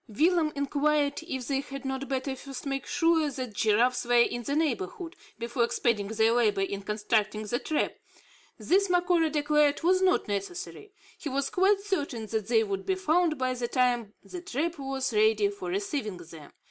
[0.07, 4.55] Willem inquired if they had not better first make sure that giraffes were in the
[4.55, 7.97] neighbourhood, before expending their labour in constructing the trap.
[8.57, 10.91] This Macora declared was not necessary.
[11.19, 15.13] He was quite certain that they would be found by the time the trap was
[15.13, 16.51] ready for receiving them.